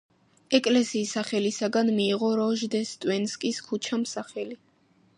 ეკლესიის 0.59 1.11
სახელისაგან 1.17 1.93
მიიღო 1.99 2.33
როჟდესტვენსკის 2.41 3.65
ქუჩამ 3.71 4.11
სახელი. 4.19 4.63